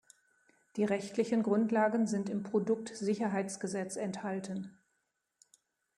[0.77, 4.75] Die rechtlichen Grundlagen sind im Produktsicherheitsgesetz enthalten.